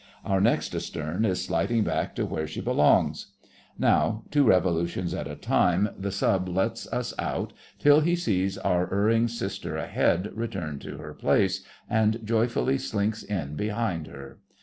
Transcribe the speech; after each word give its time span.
Our 0.25 0.41
next 0.41 0.73
astern 0.73 1.25
is 1.25 1.45
sliding 1.45 1.83
back 1.83 2.15
to 2.15 2.25
where 2.25 2.47
she 2.47 2.59
belongs. 2.59 3.33
Now, 3.77 4.23
two 4.31 4.43
revolutions 4.43 5.13
at 5.13 5.27
a 5.27 5.35
time, 5.35 5.89
the 5.95 6.11
Sub 6.11 6.49
lets 6.49 6.91
us 6.91 7.13
out 7.19 7.53
till 7.77 7.99
he 7.99 8.15
sees 8.15 8.57
our 8.57 8.91
erring 8.91 9.27
sister 9.27 9.77
ahead 9.77 10.31
return 10.33 10.79
to 10.79 10.97
her 10.97 11.13
place, 11.13 11.63
and 11.87 12.19
joyfully 12.25 12.79
slinks 12.79 13.21
in 13.21 13.55
behind 13.55 14.07
her. 14.07 14.39